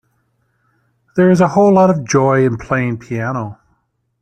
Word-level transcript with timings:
There 1.15 1.29
is 1.29 1.41
a 1.41 1.49
whole 1.49 1.71
lot 1.71 1.91
of 1.91 2.03
joy 2.05 2.43
in 2.43 2.57
playing 2.57 2.97
piano. 2.97 3.59